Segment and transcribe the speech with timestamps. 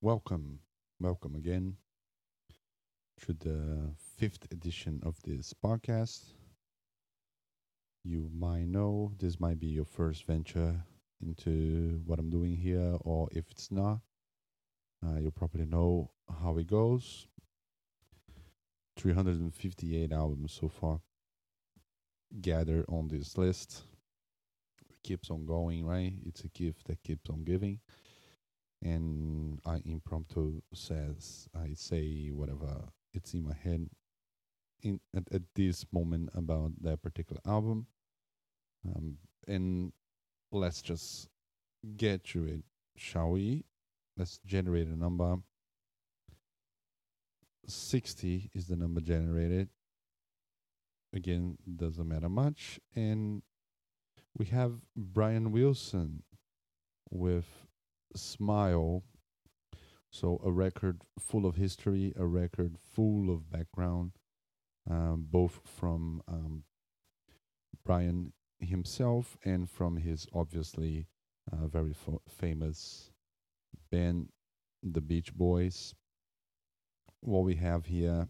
[0.00, 0.60] welcome,
[1.00, 1.76] welcome again
[3.20, 6.22] to the fifth edition of this podcast.
[8.04, 10.76] You might know this might be your first venture
[11.20, 13.98] into what I'm doing here, or if it's not,
[15.04, 16.12] uh, you probably know
[16.42, 17.26] how it goes.
[18.96, 21.00] 358 albums so far
[22.40, 23.82] gathered on this list.
[24.88, 26.12] It keeps on going, right?
[26.24, 27.80] It's a gift that keeps on giving
[28.82, 33.88] and I impromptu says I say whatever it's in my head
[34.82, 37.86] in at, at this moment about that particular album.
[38.86, 39.92] Um, and
[40.52, 41.28] let's just
[41.96, 42.62] get to it,
[42.96, 43.64] shall we?
[44.16, 45.36] Let's generate a number.
[47.66, 49.68] 60 is the number generated.
[51.14, 52.78] Again, doesn't matter much.
[52.94, 53.42] And
[54.36, 56.22] we have Brian Wilson
[57.10, 57.46] with
[58.14, 59.02] Smile.
[60.10, 64.12] So a record full of history, a record full of background,
[64.88, 66.64] um, both from um,
[67.84, 71.06] Brian himself and from his obviously
[71.52, 73.10] uh, very fo- famous
[73.90, 74.28] band,
[74.82, 75.94] the Beach Boys.
[77.20, 78.28] What we have here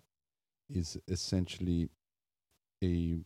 [0.69, 1.89] is essentially
[2.83, 3.19] a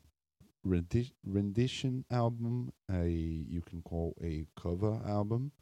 [0.67, 5.53] rendi- rendition album, a you can call a cover album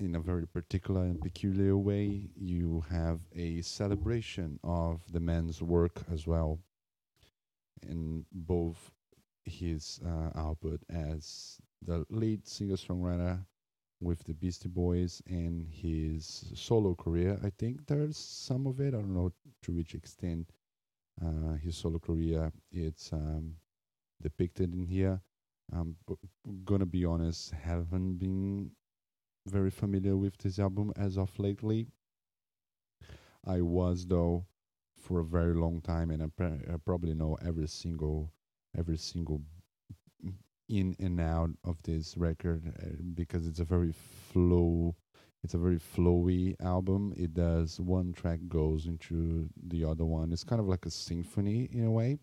[0.00, 6.02] in a very particular and peculiar way, you have a celebration of the man's work
[6.12, 6.60] as well,
[7.86, 8.90] in both
[9.44, 13.44] his uh, output as the lead singer songwriter
[14.00, 17.38] with the Beastie Boys and his solo career.
[17.42, 18.94] I think there's some of it.
[18.94, 19.32] I don't know
[19.62, 20.50] to which extent
[21.24, 23.54] uh, his solo career it's um,
[24.22, 25.20] depicted in here.
[25.72, 26.18] Um, but
[26.64, 28.70] gonna be honest, haven't been
[29.48, 31.88] very familiar with this album as of lately.
[33.46, 34.46] I was though
[34.96, 38.32] for a very long time, and I, I probably know every single
[38.76, 39.42] every single
[40.68, 44.94] in and out of this record uh, because it's a very flow
[45.44, 47.14] it's a very flowy album.
[47.16, 50.32] It does one track goes into the other one.
[50.32, 52.18] It's kind of like a symphony in a way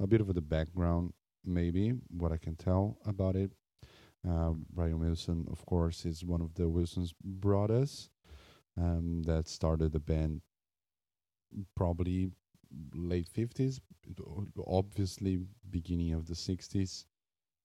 [0.00, 1.12] a bit of the background
[1.44, 3.52] maybe what i can tell about it
[4.28, 8.10] uh, Brian Wilson, of course, is one of the Wilson's brothers
[8.80, 10.40] um, that started the band
[11.76, 12.30] probably
[12.94, 13.80] late 50s,
[14.66, 15.40] obviously
[15.70, 17.04] beginning of the 60s.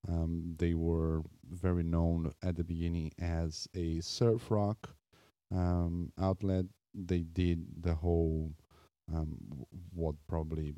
[0.08, 4.90] Um, they were very known at the beginning as a surf rock
[5.54, 6.66] um, outlet.
[6.94, 8.52] They did the whole
[9.12, 9.36] um,
[9.92, 10.74] what probably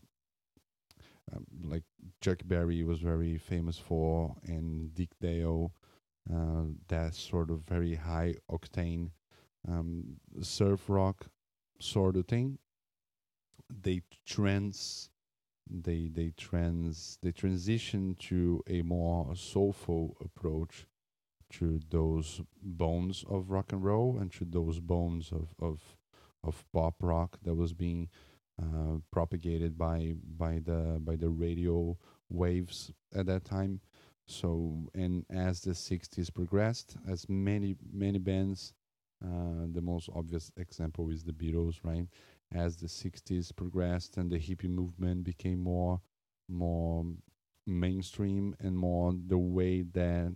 [1.35, 1.85] um, like
[2.21, 5.73] Chuck Berry was very famous for, and Dick Dale,
[6.33, 9.11] uh, that sort of very high octane
[9.69, 11.27] um, surf rock
[11.79, 12.59] sort of thing.
[13.83, 15.11] They trans,
[15.69, 20.87] they they trans, they transition to a more soulful approach
[21.51, 25.97] to those bones of rock and roll and to those bones of of
[26.43, 28.09] of pop rock that was being
[28.61, 31.97] uh, propagated by by the by the radio
[32.29, 33.81] waves at that time.
[34.27, 38.73] So and as the 60s progressed, as many many bands,
[39.25, 42.07] uh, the most obvious example is the Beatles, right?
[42.53, 46.01] As the 60s progressed and the hippie movement became more
[46.49, 47.05] more
[47.67, 50.35] mainstream and more the way that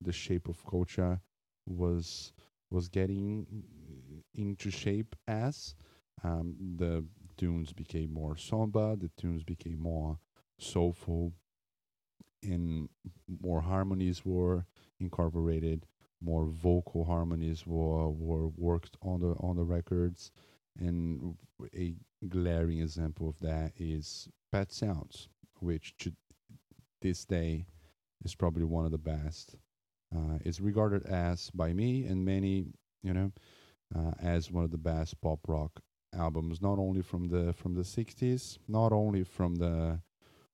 [0.00, 1.20] the shape of culture
[1.66, 2.32] was
[2.70, 3.46] was getting
[4.34, 5.74] into shape as
[6.24, 7.04] um, the
[7.36, 10.18] tunes became more somber, the tunes became more
[10.58, 11.32] soulful,
[12.42, 12.88] and
[13.42, 14.66] more harmonies were
[15.00, 15.86] incorporated,
[16.20, 20.30] more vocal harmonies were were worked on the on the records,
[20.78, 21.36] and
[21.74, 21.94] a
[22.28, 25.28] glaring example of that is Pet Sounds,
[25.60, 26.12] which to
[27.02, 27.66] this day
[28.24, 29.56] is probably one of the best.
[30.14, 32.66] Uh, it's regarded as by me and many,
[33.02, 33.32] you know,
[33.94, 35.80] uh, as one of the best pop rock
[36.16, 40.00] albums, not only from the from the '60s, not only from the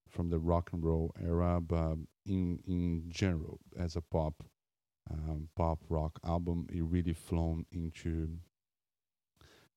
[0.09, 4.43] from the rock and roll era, but in in general as a pop
[5.11, 8.29] um, pop rock album, it really flown into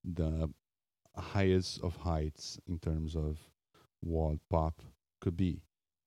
[0.04, 0.50] the
[1.16, 3.40] highest of heights in terms of
[4.02, 4.82] what pop
[5.22, 5.62] could be.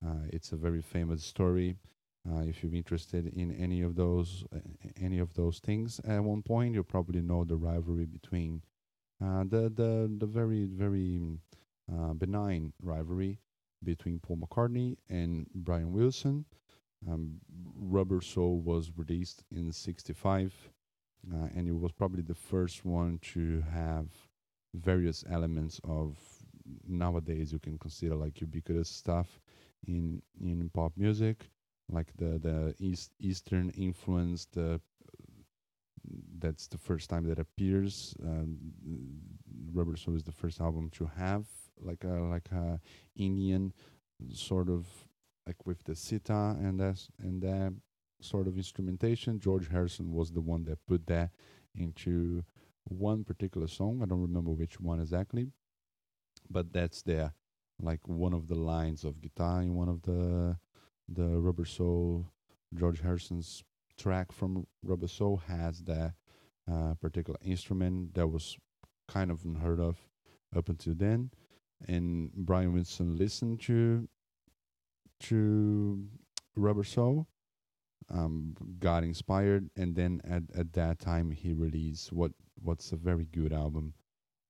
[0.07, 1.77] Uh, it's a very famous story.
[2.29, 4.59] Uh, if you're interested in any of those uh,
[5.01, 8.63] any of those things, at one point you probably know the rivalry between
[9.21, 11.21] the the the very very
[11.93, 13.39] uh, benign rivalry
[13.85, 16.45] between Paul McCartney and Brian Wilson.
[17.09, 17.41] Um,
[17.77, 20.71] Rubber Soul was released in '65.
[21.33, 24.07] uh, and it was probably the first one to have
[24.75, 26.17] various elements of
[26.87, 29.41] nowadays you can consider like ubiquitous stuff
[29.87, 31.49] in in pop music
[31.91, 34.81] like the the east eastern influence the
[36.39, 38.15] that's the first time that appears
[39.73, 41.47] rubber soul is the first album to have
[41.81, 42.81] like a like a
[43.17, 43.73] indian
[44.33, 44.87] sort of
[45.47, 47.73] like with the sitar and that and that
[48.21, 49.39] sort of instrumentation.
[49.39, 51.31] George harrison was the one that put that
[51.75, 52.43] into
[52.85, 54.01] one particular song.
[54.03, 55.53] I don't remember which one exactly
[56.51, 57.33] but that's there
[57.81, 60.57] like one of the lines of guitar in one of the
[61.09, 62.27] the rubber soul
[62.75, 63.63] george harrison's
[63.99, 66.15] track from rubber soul has that
[66.71, 68.57] uh, particular instrument that was
[69.09, 69.99] kind of unheard of
[70.57, 71.31] up until then.
[71.87, 74.09] And brian wilson listened to
[75.21, 76.05] to
[76.57, 77.29] rubber soul
[78.11, 83.27] um, got inspired and then at, at that time he released what what's a very
[83.27, 83.95] good album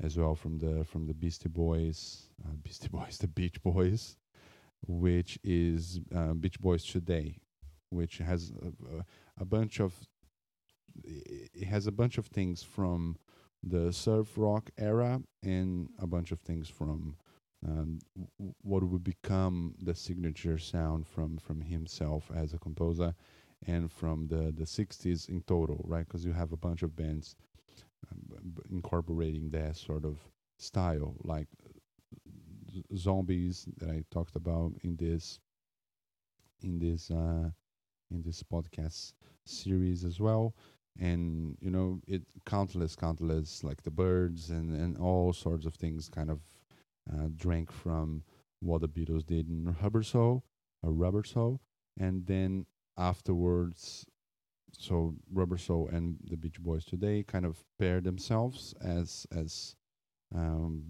[0.02, 4.16] as well from the from the Beastie Boys, uh, Beastie Boys, the Beach Boys,
[4.86, 7.38] which is uh, Beach Boys Today,
[7.90, 9.04] which has a,
[9.40, 9.94] a, bunch of
[11.04, 13.16] it has a bunch of things from
[13.62, 17.16] the surf rock era and a bunch of things from
[17.66, 17.98] um,
[18.62, 23.14] what would become the signature sound from from himself as a composer
[23.66, 26.06] and from the the 60s in total right?
[26.06, 27.34] Because you have a bunch of bands
[28.10, 30.18] um, incorporating that sort of
[30.58, 31.48] style, like
[32.96, 35.40] zombies that I talked about in this
[36.62, 37.50] in this uh,
[38.10, 39.12] in this podcast
[39.44, 40.54] series as well.
[41.00, 46.08] And you know, it countless, countless like the Byrds and and all sorts of things
[46.08, 46.40] kind of
[47.12, 48.22] uh, drank from
[48.60, 50.44] what the Beatles did in Rubber Soul,
[50.82, 51.60] a Rubber Soul,
[51.98, 52.66] and then
[52.96, 54.04] afterwards
[54.76, 59.76] so Rubber Soul and the Beach Boys today kind of pair themselves as as
[60.34, 60.82] um,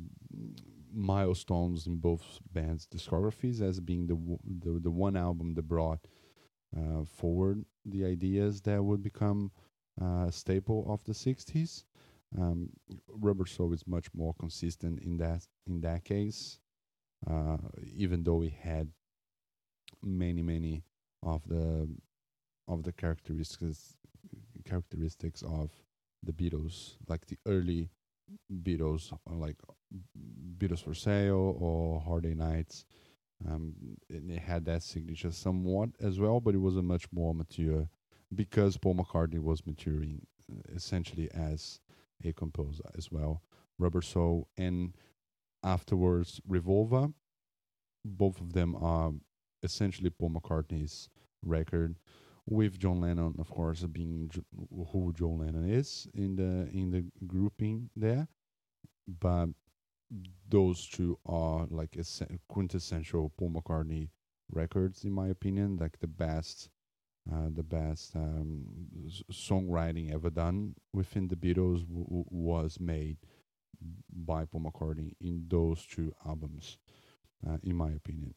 [0.92, 4.16] milestones in both bands' discographies as being the
[4.64, 6.00] the, the one album that brought
[6.76, 9.50] uh, forward the ideas that would become
[10.00, 11.84] uh, a staple of the '60s.
[12.36, 12.70] Um,
[13.08, 16.60] Rubber Soul is much more consistent in that in that case,
[17.26, 17.56] uh,
[17.96, 18.88] even though we had
[20.02, 20.84] many many
[21.22, 21.88] of the
[22.68, 23.96] of the characteristics
[24.64, 25.70] characteristics of
[26.22, 27.90] the Beatles, like the early
[28.62, 29.56] Beatles, like
[30.58, 32.84] Beatles for Sale or Hard Day Nights.
[33.46, 33.74] Um,
[34.08, 37.88] and it had that signature somewhat as well, but it was a much more mature
[38.34, 41.80] because Paul McCartney was maturing uh, essentially as
[42.24, 43.42] a composer as well.
[43.78, 44.94] Rubber Soul and
[45.62, 47.08] afterwards Revolver.
[48.04, 49.12] Both of them are
[49.62, 51.08] essentially Paul McCartney's
[51.42, 51.96] record
[52.46, 54.30] with John Lennon, of course, being
[54.92, 58.28] who John Lennon is in the in the grouping there,
[59.06, 59.48] but
[60.48, 61.96] those two are like
[62.48, 64.08] quintessential Paul McCartney
[64.50, 66.70] records, in my opinion, like the best,
[67.30, 68.64] uh, the best um,
[69.30, 73.18] songwriting ever done within the Beatles was made
[74.10, 76.78] by Paul McCartney in those two albums,
[77.46, 78.34] uh, in my opinion.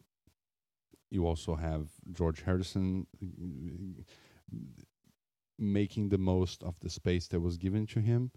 [1.09, 3.07] You also have George Harrison
[5.57, 8.31] making the most of the space that was given to him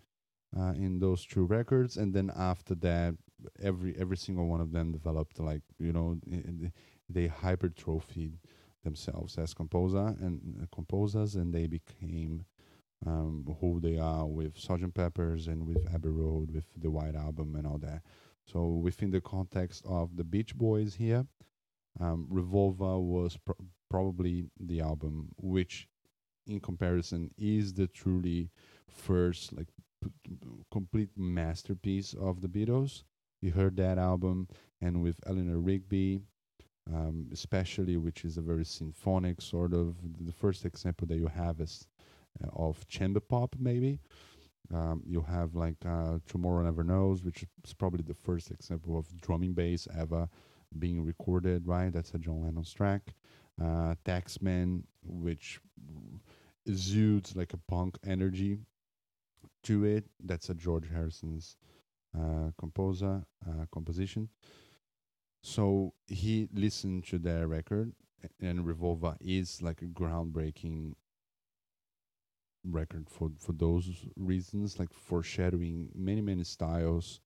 [0.57, 3.15] uh, in those two records, and then after that,
[3.63, 6.17] every every single one of them developed like you know
[7.09, 8.39] they hypertrophied
[8.85, 12.45] themselves as composer and uh, composers, and they became
[13.07, 14.95] um, who they are with Sgt.
[14.95, 18.03] Pepper's and with Abbey Road, with the White Album and all that.
[18.47, 21.27] So within the context of the Beach Boys here,
[22.01, 23.53] um, Revolver was pr-
[23.91, 25.89] probably the album which,
[26.47, 28.51] in comparison, is the truly
[28.89, 29.69] first like
[30.03, 30.11] p-
[30.71, 33.05] complete masterpiece of the Beatles.
[33.45, 34.49] You heard that album,
[34.81, 36.23] and with Eleanor Rigby,
[36.91, 41.61] um, especially, which is a very symphonic sort of the first example that you have
[41.61, 41.87] is
[42.43, 44.01] uh, of chamber pop, maybe.
[44.73, 49.15] Um, you have like uh, Tomorrow Never Knows, which is probably the first example of
[49.21, 50.27] drum and bass ever
[50.79, 51.93] being recorded, right?
[51.93, 53.13] That's a John Lennon's track.
[53.61, 55.61] Uh, Taxman, which
[56.65, 58.57] exudes like a punk energy
[59.65, 60.07] to it.
[60.25, 61.59] That's a George Harrison's
[62.59, 64.29] composer uh, composition.
[65.43, 67.93] So he listened to their record,
[68.41, 70.95] and Revolver is like a groundbreaking
[72.65, 77.21] record for for those reasons, like foreshadowing many many styles,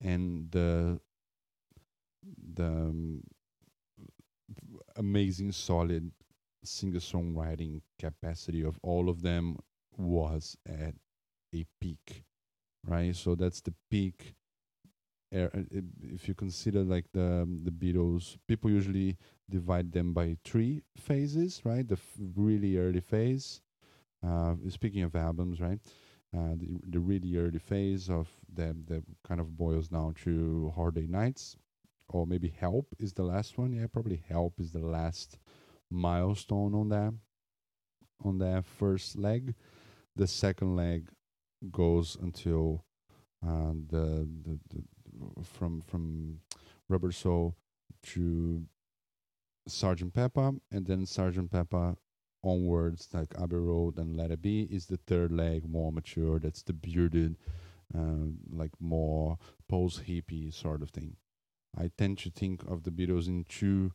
[0.00, 1.00] and the
[2.54, 3.22] the um,
[4.96, 6.10] amazing, solid
[6.64, 9.56] singer songwriting capacity of all of them
[9.96, 10.94] was at
[11.54, 12.24] a peak,
[12.86, 13.14] right?
[13.16, 14.34] So that's the peak.
[15.34, 15.48] uh,
[16.02, 19.16] If you consider like the the Beatles, people usually
[19.48, 21.86] divide them by three phases, right?
[21.86, 23.60] The f- really early phase.
[24.24, 25.80] Uh, speaking of albums, right?
[26.36, 30.94] Uh, the the really early phase of them that kind of boils down to Hard
[30.96, 31.56] Day Nights,
[32.08, 33.72] or maybe Help is the last one.
[33.72, 35.38] Yeah, probably Help is the last
[35.90, 37.14] milestone on that
[38.24, 39.54] on that first leg.
[40.16, 41.08] The second leg
[41.70, 42.84] goes until
[43.46, 46.40] uh, the, the the from from
[46.88, 47.56] Rubber Soul
[48.02, 48.64] to
[49.68, 51.96] Sergeant Pepper, and then Sergeant Pepper
[52.42, 56.38] onwards, like Abbey Road and Let It Be, is the third leg, more mature.
[56.38, 57.36] That's the bearded,
[57.96, 59.38] uh, like more
[59.68, 61.16] post hippie sort of thing.
[61.76, 63.92] I tend to think of the Beatles in two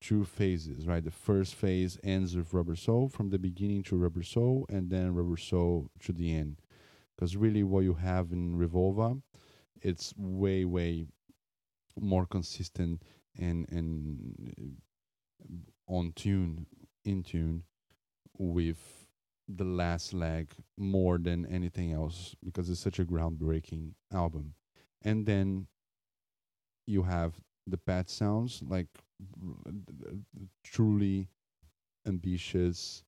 [0.00, 1.04] two phases, right?
[1.04, 5.14] The first phase ends with Rubber Soul from the beginning to Rubber Soul, and then
[5.14, 6.60] Rubber Soul to the end.
[7.18, 9.16] Because really, what you have in Revolver,
[9.82, 11.06] it's way way
[11.98, 13.02] more consistent
[13.36, 14.54] and and
[15.42, 16.66] uh, on tune,
[17.04, 17.64] in tune
[18.38, 19.06] with
[19.48, 24.54] the last leg more than anything else because it's such a groundbreaking album.
[25.02, 25.66] And then
[26.86, 27.34] you have
[27.66, 28.88] the Pet Sounds, like
[30.62, 31.28] truly
[32.06, 33.02] ambitious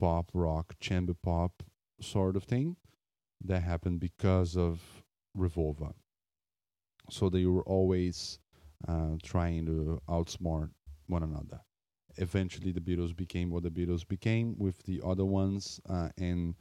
[0.00, 1.62] pop rock, chamber pop
[2.00, 2.76] sort of thing
[3.44, 4.80] that happened because of
[5.34, 5.92] Revolver.
[7.10, 8.38] So they were always
[8.88, 10.70] uh, trying to outsmart
[11.06, 11.60] one another.
[12.16, 16.54] Eventually, the Beatles became what the Beatles became with the other ones, uh, and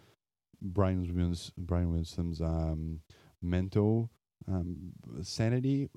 [0.61, 3.01] Brian Brian Wilson's um,
[3.41, 4.09] mental
[4.47, 5.89] um, sanity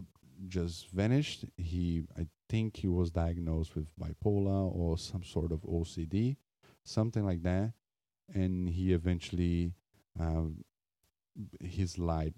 [0.49, 1.45] just vanished.
[1.57, 6.37] He, I think, he was diagnosed with bipolar or some sort of OCD,
[6.85, 7.73] something like that,
[8.35, 9.73] and he eventually,
[10.21, 10.65] um,
[11.61, 12.35] his light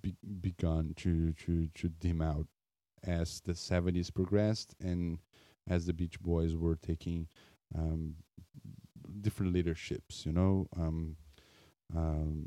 [0.00, 2.46] be- begun to to to dim out
[3.04, 5.18] as the 70s progressed and
[5.68, 7.28] as the Beach Boys were taking
[7.76, 8.14] um,
[9.20, 10.66] different leaderships, you know.
[10.76, 11.16] Um,
[11.94, 12.46] um,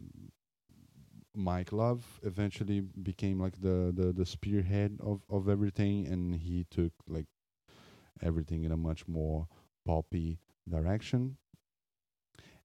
[1.35, 6.93] Mike Love eventually became like the, the, the spearhead of, of everything, and he took
[7.07, 7.25] like
[8.21, 9.47] everything in a much more
[9.85, 10.39] poppy
[10.69, 11.37] direction.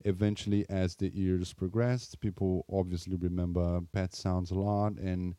[0.04, 5.34] Eventually, as the years progressed, people obviously remember Pet Sounds a lot, and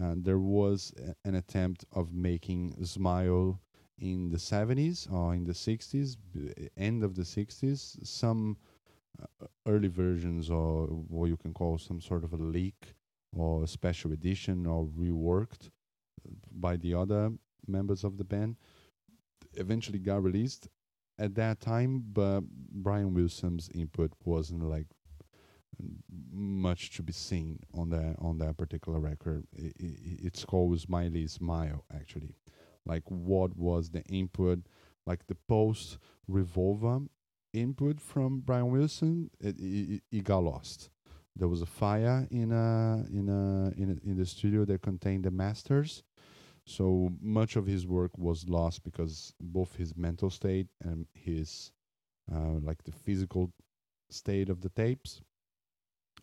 [0.00, 3.60] uh, there was a- an attempt of making Smile
[3.98, 7.98] in the 70s or in the 60s, b- end of the 60s.
[8.02, 8.56] Some
[9.22, 12.94] uh, early versions, or what you can call some sort of a leak
[13.32, 15.70] or a special edition, or reworked
[16.52, 17.32] by the other
[17.66, 18.56] members of the band,
[19.54, 20.68] eventually got released
[21.20, 22.02] at that time.
[22.12, 22.40] But
[22.72, 24.86] Brian Wilson's input wasn't like
[26.32, 29.44] much to be seen on that on that particular record.
[29.58, 32.34] I i it's called Smiley Smile, actually.
[32.86, 34.60] Like what was the input,
[35.06, 37.00] like the post Revolver
[37.52, 39.30] input from Brian Wilson?
[39.40, 40.90] It, it, it got lost.
[41.36, 45.24] There was a fire in a in a in a, in the studio that contained
[45.24, 46.02] the masters.
[46.70, 51.72] So much of his work was lost because both his mental state and his
[52.32, 53.52] uh, like the physical
[54.08, 55.20] state of the tapes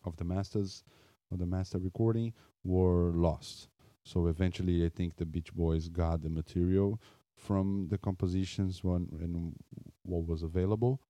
[0.04, 0.84] of the masters
[1.30, 2.32] of the master recording
[2.64, 3.68] were lost.
[4.04, 6.98] So eventually, I think the Beach Boys got the material
[7.34, 9.54] from the compositions when and
[10.02, 11.02] what was available,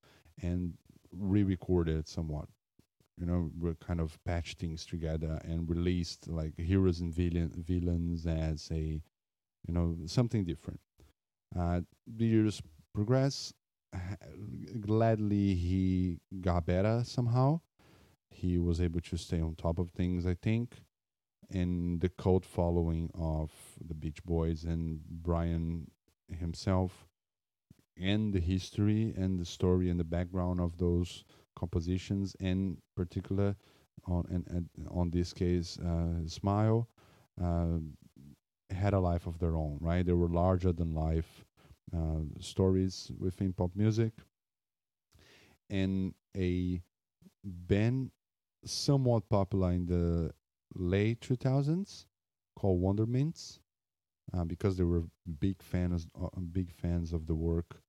[0.43, 0.75] and
[1.13, 2.49] re-recorded somewhat.
[3.17, 8.27] You know, we kind of patched things together and released like heroes and villain, villains
[8.27, 9.01] as a,
[9.69, 10.81] you know, something different.
[11.57, 12.63] Uh, the years
[12.95, 13.55] progress.
[14.81, 17.61] Gladly, he got better somehow
[18.39, 20.83] he was able to stay on top of things, I think.
[21.51, 23.51] And the cult following of
[23.85, 25.91] the Beach Boys and Brian
[26.31, 27.07] himself,
[27.97, 31.25] and the history and the story and the background of those
[31.57, 33.57] compositions, in particular
[34.07, 36.89] on and, and on this case, uh, Smile,
[37.43, 37.79] uh,
[38.71, 39.79] had a life of their own.
[39.81, 41.45] Right, they were larger than life
[41.97, 44.13] uh, stories within pop music,
[45.71, 46.81] and a
[47.45, 48.11] band
[48.65, 50.33] somewhat popular in the
[50.75, 52.07] late 2000s
[52.57, 53.61] called Wondermints
[54.35, 55.05] uh, because they were
[55.41, 57.81] big fans uh, big fans of the work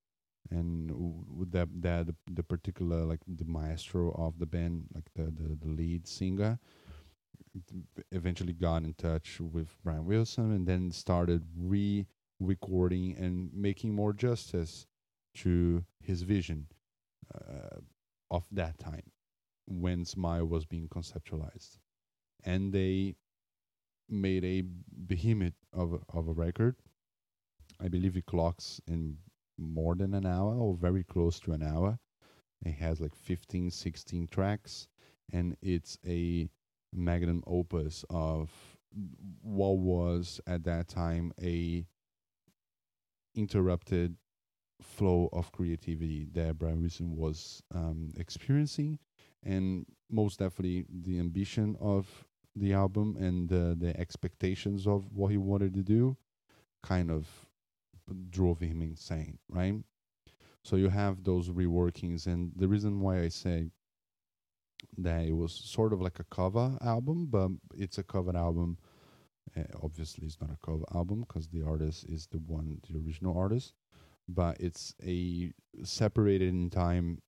[0.52, 0.92] and
[1.38, 5.68] with that that the, particular like the maestro of the band like the the, the
[5.68, 6.60] lead singer
[8.12, 14.86] eventually got in touch with Brian Wilson and then started re-recording and making more justice
[15.36, 16.68] to his vision
[17.34, 17.78] uh,
[18.32, 19.12] of that time
[19.68, 21.78] when Smile was being conceptualized,
[22.44, 23.16] and they
[24.10, 24.64] made a
[25.08, 26.76] behemoth of of a record.
[27.80, 29.18] I believe it clocks in
[29.58, 32.00] more than an hour or very close to an hour.
[32.66, 34.88] It has like 15, 16 tracks,
[35.32, 36.50] and it's a
[36.94, 38.50] magnum opus of
[39.42, 41.86] what was at that time a
[43.36, 44.16] interrupted
[44.82, 49.00] flow of creativity that Brian Wilson was um, experiencing,
[49.44, 55.38] and most definitely the ambition of the album and the, the expectations of what he
[55.38, 56.18] wanted to do
[56.82, 57.28] kind of
[58.30, 59.76] drove him insane, right?
[60.64, 63.70] So you have those reworkings, and the reason why I say
[64.98, 68.78] that it was sort of like a cover album, but it's a cover album.
[69.58, 73.38] Uh, obviously, it's not a cover album because the artist is the one, the original
[73.38, 73.74] artist,
[74.28, 75.52] but it's a
[75.84, 77.20] separated in time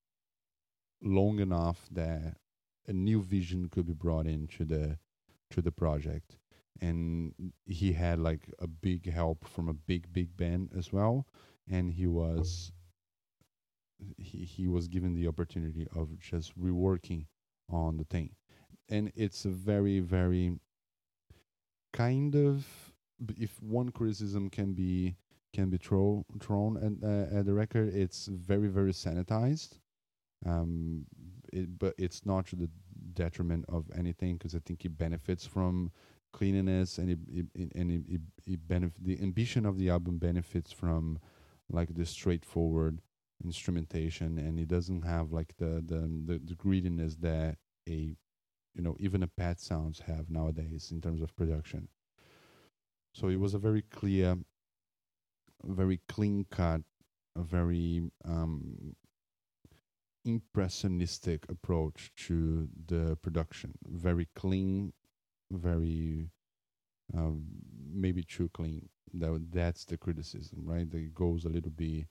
[1.01, 2.35] long enough that
[2.87, 4.97] a new vision could be brought into the
[5.49, 6.37] to the project
[6.79, 7.33] and
[7.65, 11.27] he had like a big help from a big big band as well
[11.69, 12.71] and he was
[14.17, 17.25] he, he was given the opportunity of just reworking
[17.71, 18.31] on the thing.
[18.89, 20.53] And it's a very very
[21.93, 22.65] kind of
[23.37, 25.15] if one criticism can be
[25.53, 29.79] can be throw, thrown at, uh, at the record it's very very sanitized.
[30.45, 31.05] Um
[31.53, 32.69] it, but it's not to the
[33.13, 35.91] detriment of anything because i think it benefits from
[36.31, 40.71] cleanliness and it, it, and it, it, it benef- the ambition of the album benefits
[40.71, 41.19] from
[41.69, 43.01] like the straightforward
[43.43, 47.57] instrumentation and it doesn't have like the the the, the greediness that
[47.87, 48.15] a
[48.73, 51.87] you know even a pet sounds have nowadays in terms of production
[53.13, 54.37] so it was a very clear
[55.63, 56.81] very clean cut
[57.37, 58.95] a very um
[60.23, 64.93] impressionistic approach to the production very clean
[65.51, 66.29] very
[67.17, 67.43] um,
[67.93, 68.89] maybe too clean.
[69.13, 70.89] That that's the criticism, right?
[70.89, 72.05] That it goes a little bit.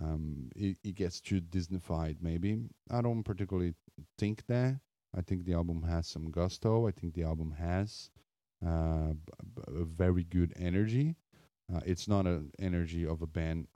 [0.00, 2.58] Um, it, it gets too Disneyfied, maybe.
[2.90, 3.74] I don't particularly
[4.18, 4.80] think that.
[5.16, 6.86] I think the album has some gusto.
[6.86, 8.10] I think the album has
[8.64, 9.12] uh,
[9.68, 11.16] a very good energy.
[11.72, 13.68] Uh, it's not an energy of a band,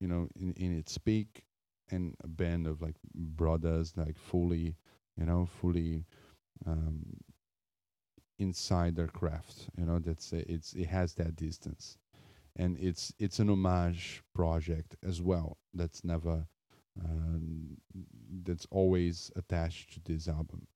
[0.00, 1.44] you know, in, in its peak,
[1.90, 4.76] and a band of like brothers, like fully,
[5.16, 6.04] you know, fully
[6.66, 7.18] um,
[8.38, 9.68] inside their craft.
[9.76, 11.98] You know, that's uh, it's it has that distance,
[12.56, 15.58] and it's it's an homage project as well.
[15.74, 16.46] That's never
[17.02, 17.78] um,
[18.44, 20.66] that's always attached to this album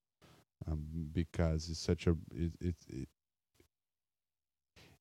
[0.67, 3.09] um, because it's such a it it, it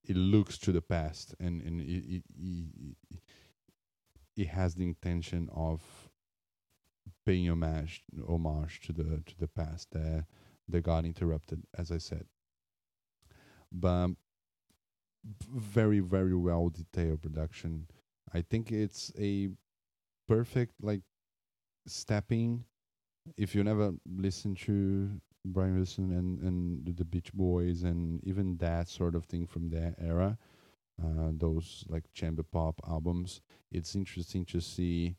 [0.04, 2.24] it looks to the past and and it, it,
[4.36, 5.80] it, has the intention of
[7.24, 10.26] paying homage homage to the to the past that
[10.68, 12.26] that got interrupted as I said
[13.72, 14.10] but
[15.48, 17.86] very very well detailed production.
[18.32, 19.48] I think it's a
[20.28, 21.02] perfect like
[21.86, 22.64] stepping.
[23.36, 25.10] If you never listen to
[25.44, 29.94] Brian Wilson and and the Beach Boys and even that sort of thing from that
[30.00, 30.38] era,
[31.02, 35.16] uh, those like chamber pop albums, it's interesting to see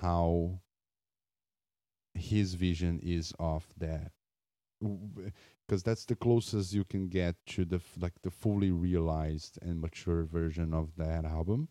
[0.00, 0.60] how
[2.14, 4.10] his vision is of that
[5.66, 9.80] because that's the closest you can get to the f- like the fully realized and
[9.80, 11.68] mature version of that album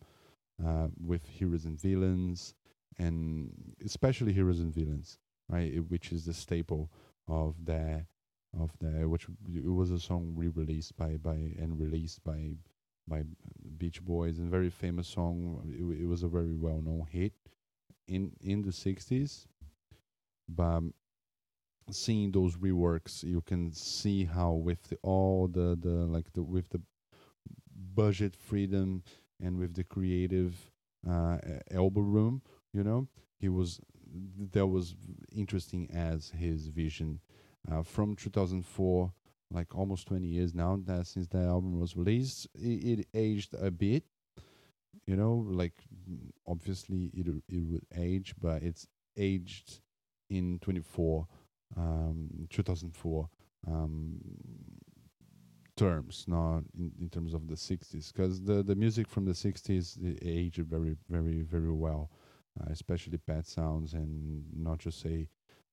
[0.64, 2.54] uh, with heroes and villains
[2.98, 3.52] and
[3.84, 5.72] especially heroes and villains right?
[5.74, 6.90] It, which is the staple
[7.28, 8.06] of the
[8.58, 12.52] of the which it was a song re-released by by and released by
[13.08, 13.22] by
[13.78, 15.62] Beach Boys and very famous song.
[15.68, 17.32] It, it was a very well known hit
[18.08, 19.46] in in the 60s
[20.48, 20.80] but
[21.90, 26.68] seeing those reworks you can see how with the, all the the like the with
[26.70, 26.80] the
[27.94, 29.02] budget freedom
[29.40, 30.70] and with the creative
[31.08, 31.38] uh,
[31.70, 33.06] elbow room you know
[33.38, 33.80] he was
[34.52, 34.94] that was
[35.34, 37.20] interesting as his vision.
[37.70, 39.12] Uh, from 2004
[39.52, 43.72] like almost 20 years now that since that album was released it, it aged a
[43.72, 44.04] bit
[45.04, 45.72] you know like
[46.46, 49.80] obviously it it would age but it's aged
[50.30, 51.26] in 24
[51.76, 53.28] um, 2004
[53.66, 54.16] um,
[55.76, 59.98] terms, not in, in terms of the 60s, because the, the music from the 60s
[60.22, 62.10] aged very, very, very well,
[62.60, 65.28] uh, especially Pet Sounds and not just say,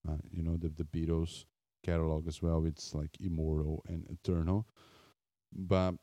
[0.07, 1.45] uh, you know, the, the Beatles
[1.83, 2.65] catalog as well.
[2.65, 4.67] It's like immortal and eternal.
[5.55, 5.95] But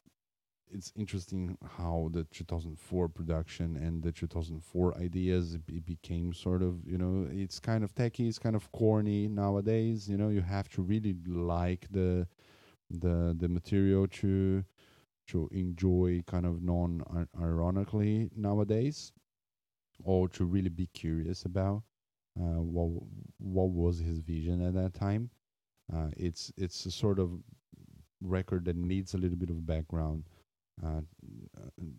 [0.72, 6.98] it's interesting how the 2004 production and the 2004 ideas it became sort of you
[6.98, 10.82] know it's kind of techy it's kind of corny nowadays you know you have to
[10.82, 12.26] really like the
[12.90, 14.64] the the material to
[15.26, 17.02] to enjoy kind of non
[17.40, 19.12] ironically nowadays
[20.04, 21.82] or to really be curious about
[22.38, 22.88] uh, what
[23.38, 25.30] what was his vision at that time.
[25.92, 27.30] Uh, it's it's a sort of
[28.20, 30.24] record that needs a little bit of background
[30.84, 31.00] uh,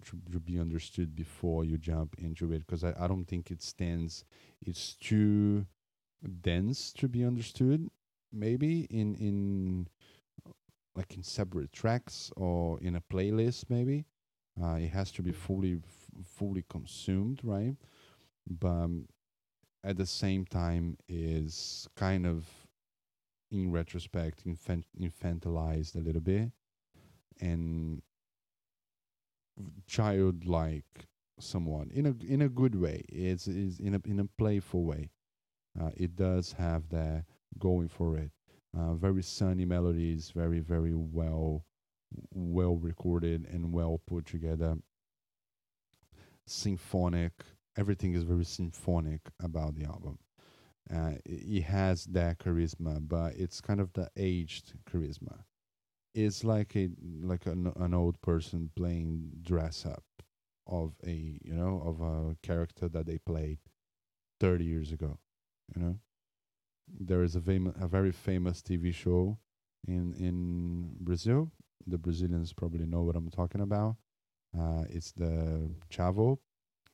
[0.05, 3.61] to, to, be understood before you jump into it because I, I don't think it
[3.61, 4.23] stands
[4.65, 5.65] it's too
[6.41, 7.89] dense to be understood
[8.31, 9.87] maybe in in
[10.95, 14.05] like in separate tracks or in a playlist maybe.
[14.61, 17.75] Uh, it has to be fully f- fully consumed right?
[18.49, 19.07] But um,
[19.83, 22.45] at the same time is kind of
[23.51, 26.51] in retrospect infant- infantilized a little bit.
[27.39, 28.01] And
[29.87, 31.07] childlike
[31.39, 33.03] somewhat in a in a good way.
[33.09, 35.09] It's is in a in a playful way.
[35.79, 37.25] Uh, it does have that
[37.57, 38.31] going for it.
[38.77, 41.65] Uh, very sunny melodies very very well
[42.33, 44.75] well recorded and well put together.
[46.45, 47.33] Symphonic
[47.77, 50.19] everything is very symphonic about the album.
[50.93, 55.43] Uh, it has that charisma but it's kind of the aged charisma
[56.13, 56.89] it's like a
[57.21, 60.03] like an, an old person playing dress up
[60.67, 63.59] of a you know of a character that they played
[64.39, 65.17] 30 years ago
[65.75, 65.99] you know?
[66.99, 69.37] There is a, fam- a very famous TV show
[69.87, 71.51] in in Brazil.
[71.87, 73.95] The Brazilians probably know what I'm talking about.
[74.57, 76.37] Uh, it's the Chavo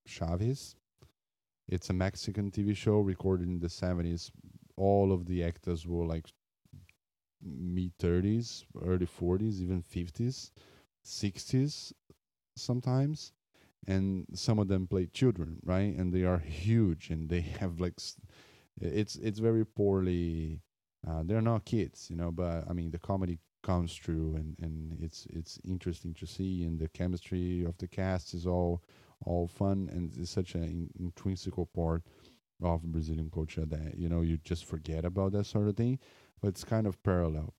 [0.08, 0.76] Chaves.
[1.68, 4.32] It's a Mexican TV show recorded in the 70s
[4.78, 6.28] all of the actors were like
[7.42, 10.52] mid 30s, early 40s, even 50s,
[11.04, 11.94] 60s
[12.56, 13.34] sometimes.
[13.88, 15.96] And some of them play children, right?
[15.96, 18.00] And they are huge and they have like,
[18.82, 20.62] it's it's very poorly.
[21.08, 22.32] Uh, they're not kids, you know.
[22.32, 26.80] But I mean, the comedy comes through, and and it's it's interesting to see, and
[26.80, 28.84] the chemistry of the cast is all
[29.26, 32.04] all fun, and it's such an in, intrinsic part
[32.62, 36.00] of Brazilian culture that you know you just forget about that sort of thing
[36.42, 37.54] but it's kind of parallel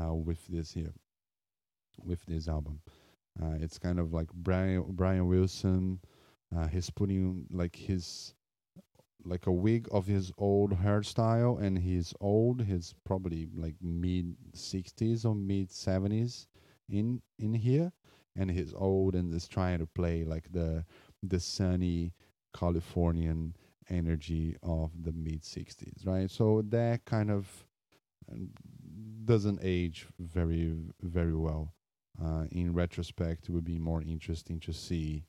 [0.00, 0.92] uh, with this here,
[2.04, 2.80] with this album.
[3.42, 6.00] Uh, it's kind of like Brian Brian Wilson.
[6.56, 8.34] Uh, he's putting like his
[9.24, 12.62] like a wig of his old hairstyle, and he's old.
[12.62, 16.46] He's probably like mid sixties or mid seventies
[16.88, 17.92] in in here,
[18.36, 20.84] and he's old and is trying to play like the
[21.22, 22.12] the sunny
[22.56, 23.56] Californian
[23.90, 27.66] energy of the mid 60s right so that kind of
[29.24, 31.74] doesn't age very very well.
[32.22, 35.24] Uh, in retrospect, it would be more interesting to see.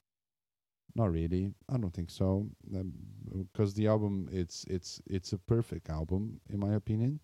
[0.93, 1.51] Not really.
[1.67, 6.59] I don't think so, because um, the album it's it's it's a perfect album in
[6.59, 7.19] my opinion.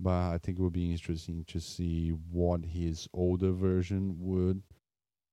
[0.00, 4.62] But I think it would be interesting to see what his older version would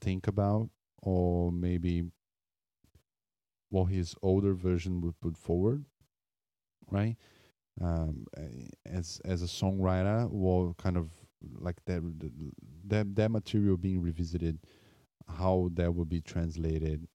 [0.02, 0.70] think about,
[1.04, 2.04] or maybe
[3.70, 5.86] what his older version would put forward,
[6.90, 7.16] right?
[7.82, 8.26] Um,
[8.86, 11.10] as as a songwriter or kind of
[11.60, 12.02] like that
[12.88, 14.60] that that material being revisited
[15.28, 17.08] how that would be translated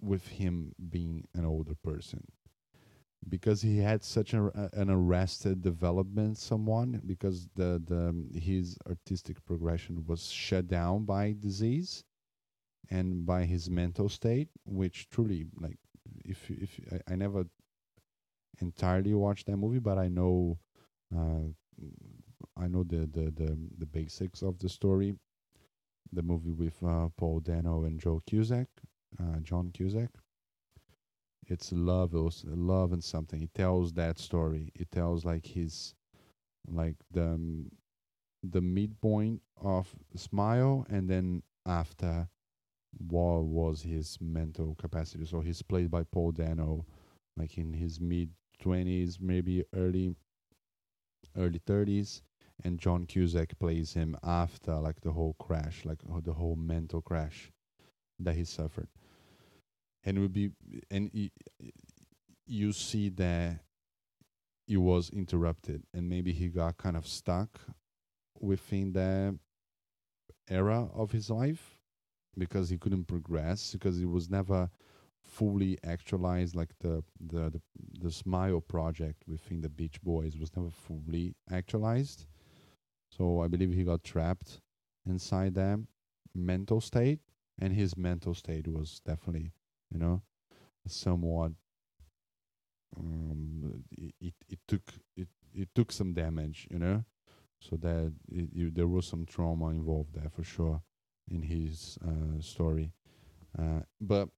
[0.00, 2.24] with him being an older person.
[3.28, 10.04] Because he had such a, an arrested development someone because the the his artistic progression
[10.06, 12.02] was shut down by disease
[12.88, 15.78] and by his mental state which truly like
[16.24, 17.44] if if I, I never
[18.60, 20.58] entirely watch that movie, but I know
[21.16, 21.48] uh,
[22.56, 25.14] I know the, the the the basics of the story.
[26.12, 28.68] The movie with uh, Paul Dano and Joe Cusack,
[29.20, 30.10] uh, John Cusack.
[31.46, 33.42] It's love, it love and something.
[33.42, 34.72] It tells that story.
[34.74, 35.94] It tells like his,
[36.66, 37.70] like the um,
[38.42, 42.28] the midpoint of Smile, and then after,
[42.98, 45.26] what was his mental capacity?
[45.26, 46.86] So he's played by Paul Dano,
[47.36, 50.14] like in his mid 20s, maybe early
[51.36, 52.22] early 30s,
[52.64, 57.00] and John Cusack plays him after like the whole crash, like uh, the whole mental
[57.00, 57.50] crash
[58.18, 58.88] that he suffered.
[60.04, 60.50] And it would be
[60.90, 61.10] and
[62.46, 63.60] you see that
[64.66, 67.60] he was interrupted and maybe he got kind of stuck
[68.40, 69.38] within that
[70.48, 71.76] era of his life
[72.38, 74.70] because he couldn't progress because he was never
[75.24, 77.60] fully actualized like the, the the
[78.00, 82.26] the smile project within the beach boys was never fully actualized
[83.10, 84.60] so i believe he got trapped
[85.06, 85.86] inside them
[86.34, 87.20] mental state,
[87.58, 89.52] and his mental state was definitely,
[89.90, 90.22] you know,
[90.86, 91.52] somewhat.
[92.96, 94.82] Um, it, it, it took
[95.16, 97.04] it it took some damage, you know,
[97.60, 100.82] so that it, you, there was some trauma involved there for sure
[101.28, 102.92] in his uh, story.
[103.58, 104.28] Uh, but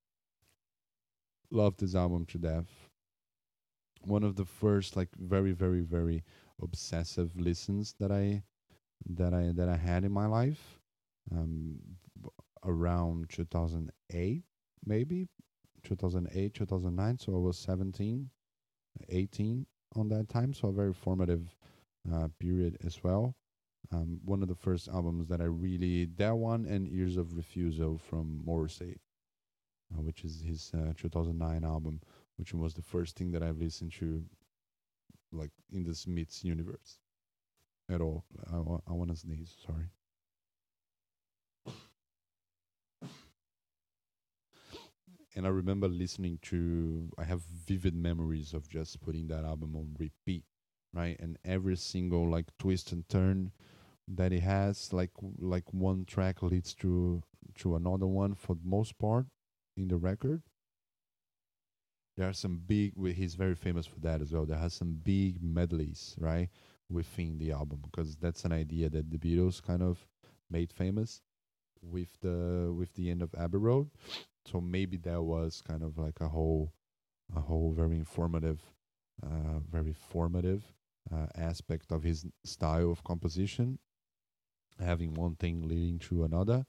[1.53, 2.89] love this album to death.
[4.03, 6.25] One of the first, like, very, very, very
[6.61, 8.43] obsessive listens that I
[9.09, 10.81] that I that I had in my life.
[11.31, 11.79] Um,
[12.65, 14.43] around 2008,
[14.87, 15.29] maybe
[15.83, 17.19] 2008, 2009.
[17.19, 18.31] So I was 17,
[19.09, 20.55] 18 on that time.
[20.55, 21.55] So a very formative
[22.13, 23.35] uh, period as well.
[23.93, 27.99] Um, one of the first albums that I really that one and Years of Refusal
[27.99, 28.99] from Morrissey,
[29.97, 32.01] uh, which is his uh, 2009 album,
[32.37, 34.25] which was the first thing that I've listened to,
[35.33, 36.99] like in the Smiths universe,
[37.91, 38.25] at all.
[38.53, 38.57] I,
[38.91, 39.57] I want to sneeze.
[39.67, 39.89] Sorry.
[45.35, 47.11] and I remember listening to.
[47.19, 50.45] I have vivid memories of just putting that album on repeat,
[50.93, 51.17] right?
[51.21, 53.53] And every single like twist and turn
[54.09, 57.23] that it has, like like one track leads to
[57.57, 59.27] to another one for the most part
[59.77, 60.43] in the record.
[62.17, 62.93] There are some big.
[63.15, 64.45] He's very famous for that as well.
[64.45, 66.51] There has some big medleys, right,
[66.91, 70.07] within the album because that's an idea that the Beatles kind of
[70.51, 71.23] made famous
[71.83, 73.91] with the with the end of Abbey Road
[74.47, 76.73] so maybe that was kind of like a whole
[77.37, 78.61] a whole very informative
[79.23, 80.65] uh, very formative
[81.13, 83.79] uh, aspect of his style of composition
[84.79, 86.65] having one thing leading to another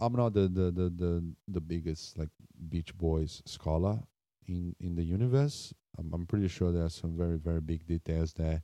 [0.00, 2.30] i'm not the the the the, the biggest like
[2.68, 4.00] beach boys scholar
[4.46, 5.72] in in the universe.
[5.98, 8.62] I'm, I'm pretty sure there are some very very big details that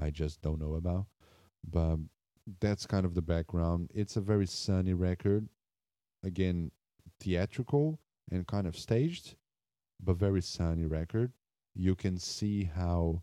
[0.00, 1.06] i just don't know about.
[1.68, 1.98] But
[2.60, 3.90] that's kind of the background.
[3.94, 5.48] It's a very sunny record.
[6.22, 6.70] Again
[7.20, 9.36] theatrical and kind of staged,
[10.02, 11.32] but very sunny record.
[11.74, 13.22] You can see how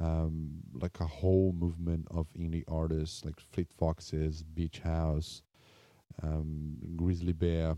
[0.00, 5.42] um, like a whole movement of indie artists like Fleet Foxes, Beach House,
[6.22, 7.76] um, Grizzly Bear,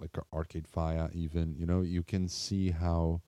[0.00, 3.20] like Arcade Fire, even you know you can see how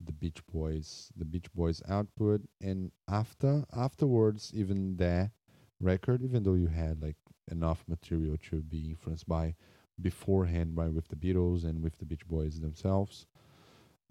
[0.00, 5.32] the Beach Boys, the Beach Boys output, and after afterwards, even their
[5.80, 7.16] record, even though you had like
[7.50, 9.54] enough material to be influenced by,
[10.00, 13.26] beforehand, right, with the Beatles and with the Beach Boys themselves.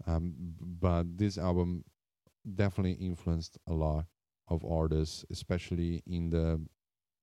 [0.06, 1.84] Um, but this album
[2.54, 4.06] definitely influenced a lot
[4.48, 6.60] of artists, especially in the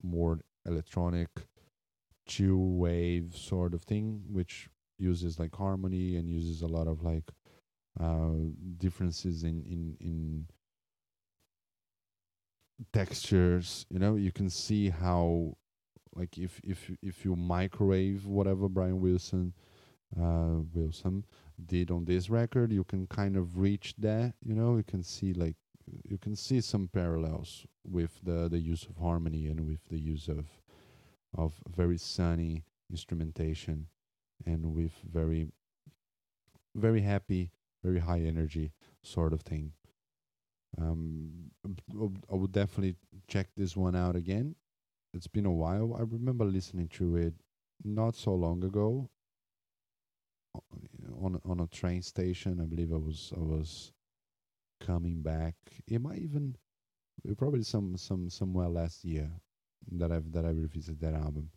[0.01, 1.29] more electronic
[2.25, 7.31] chill wave sort of thing, which uses like harmony and uses a lot of like
[7.99, 8.31] uh,
[8.77, 10.45] differences in in in
[12.91, 13.85] textures.
[13.89, 15.57] You know, you can see how
[16.15, 19.53] like if if if you microwave whatever Brian Wilson
[20.19, 21.25] uh, Wilson
[21.65, 24.33] did on this record, you can kind of reach that.
[24.41, 25.55] You know, you can see like
[26.03, 30.27] you can see some parallels with the the use of harmony and with the use
[30.27, 30.45] of
[31.35, 33.87] of very sunny instrumentation
[34.45, 35.47] and with very
[36.75, 37.51] very happy,
[37.83, 38.71] very high energy
[39.03, 39.73] sort of thing.
[40.79, 41.51] Um,
[42.31, 42.95] I would definitely
[43.27, 44.55] check this one out again
[45.13, 45.95] it's been a while.
[45.95, 47.33] I remember listening to it
[47.83, 49.09] not so long ago
[51.21, 52.59] on on a train station.
[52.59, 53.91] I believe I was I was
[54.81, 55.55] coming back.
[55.87, 56.57] It might even
[57.37, 59.29] probably some some somewhere last year
[59.91, 61.49] that I've that I revisited that album.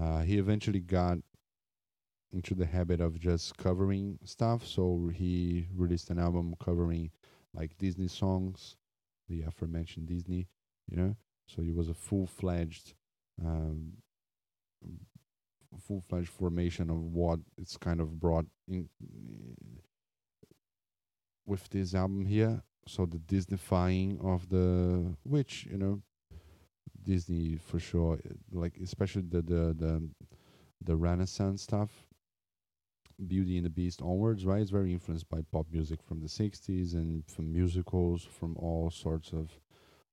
[0.00, 1.18] Uh, he eventually got
[2.32, 7.10] into the habit of just covering stuff, so he released an album covering
[7.54, 8.76] like Disney songs,
[9.28, 10.48] the aforementioned Disney,
[10.88, 11.16] you know.
[11.46, 12.94] So he was a full fledged,
[13.44, 13.92] um,
[15.86, 18.88] full fledged formation of what it's kind of brought in
[21.46, 22.62] with this album here.
[22.86, 26.02] So the Disneyfying of the which you know
[27.04, 28.18] Disney for sure,
[28.52, 30.10] like especially the the the
[30.82, 31.90] the Renaissance stuff,
[33.26, 34.60] Beauty and the Beast onwards, right?
[34.60, 39.32] It's very influenced by pop music from the '60s and from musicals from all sorts
[39.32, 39.60] of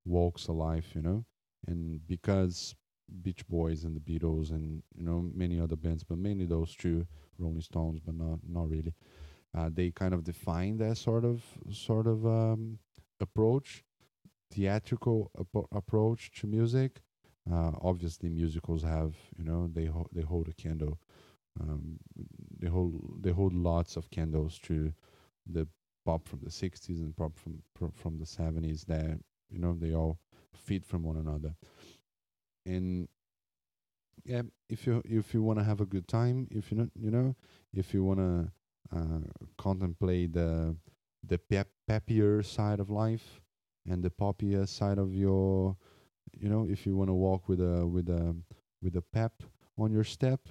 [0.06, 1.25] walks of life, you know,
[1.67, 2.75] and because
[3.21, 7.06] Beach Boys and the Beatles and you know many other bands, but mainly those two,
[7.38, 8.93] Rolling Stones, but not not really.
[9.54, 12.80] Uh, they kind of define that sort of sort of um,
[13.19, 13.84] approach,
[14.51, 17.01] theatrical ap- approach to music.
[17.51, 20.99] Uh, obviously, musicals have you know they ho- they hold a candle.
[21.59, 21.97] Um,
[22.59, 24.93] they hold they hold lots of candles to
[25.47, 25.67] the
[26.05, 27.61] pop from the 60s and pop from
[27.93, 30.19] from the 70s that you know they all
[30.53, 31.55] feed from one another
[32.65, 33.07] and
[34.23, 37.11] yeah, if you if you want to have a good time, if you know, you
[37.11, 37.35] know,
[37.73, 38.51] if you want to
[38.95, 39.19] uh,
[39.57, 40.75] contemplate the
[41.25, 43.40] the pep peppier side of life
[43.87, 45.75] and the poppy side of your,
[46.39, 48.35] you know, if you want to walk with a with a
[48.81, 49.43] with a pep
[49.77, 50.41] on your step,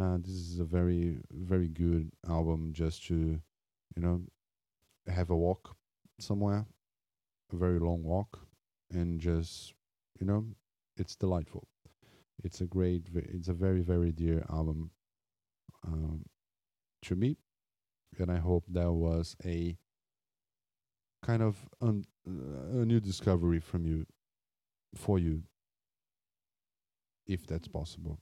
[0.00, 3.14] uh, this is a very very good album just to,
[3.96, 4.22] you know,
[5.08, 5.76] have a walk
[6.20, 6.66] somewhere,
[7.52, 8.40] a very long walk,
[8.90, 9.74] and just
[10.20, 10.46] you know,
[10.96, 11.66] it's delightful.
[12.44, 14.90] It's a great, it's a very very dear album
[15.86, 16.24] um,
[17.02, 17.38] to me,
[18.18, 19.76] and I hope that was a
[21.22, 24.06] kind of un, uh, a new discovery from you,
[24.94, 25.42] for you,
[27.26, 28.18] if that's possible.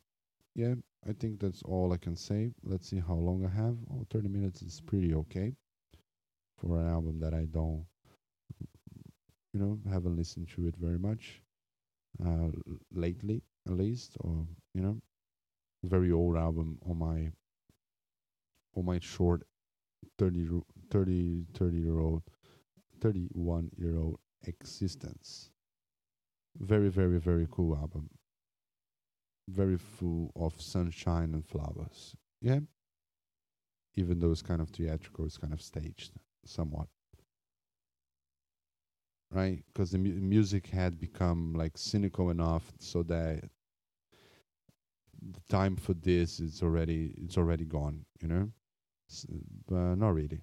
[0.55, 0.75] Yeah,
[1.09, 2.53] I think that's all I can say.
[2.65, 3.77] Let's see how long I have.
[3.93, 5.55] Oh, 30 minutes is pretty okay
[6.59, 7.85] for an album that I don't,
[9.53, 11.43] you know, haven't listened to it very much
[12.25, 12.49] uh,
[12.93, 15.01] lately, at least, or you know,
[15.85, 17.33] very old album on my
[18.77, 19.43] on my short
[20.19, 20.49] 30,
[20.91, 22.23] 30, 30 year old,
[23.01, 25.51] 31 year old existence.
[26.59, 28.09] Very, very, very cool album.
[29.49, 32.17] Very full of sunshine and flowers.
[32.41, 32.61] Yeah.
[33.95, 36.13] Even though it's kind of theatrical, it's kind of staged
[36.45, 36.89] somewhat.
[39.31, 39.63] Right?
[39.67, 43.45] Because the mu- music had become like cynical enough so that
[45.33, 48.51] the time for this is already it's already gone, you know?
[49.11, 49.27] S-
[49.67, 50.43] but not really.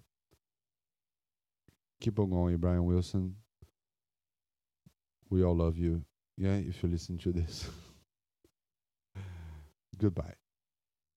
[2.04, 3.34] Keep on going, Brian Wilson.
[5.30, 6.04] We all love you.
[6.36, 7.70] Yeah, if you listen to this.
[9.98, 10.34] Goodbye.